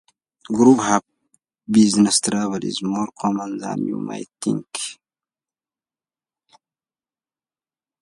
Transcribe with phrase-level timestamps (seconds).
[0.49, 0.79] Group
[1.69, 4.65] business travel is more common than you might think.